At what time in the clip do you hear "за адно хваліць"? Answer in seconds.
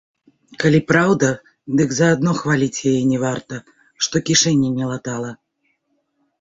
1.99-2.83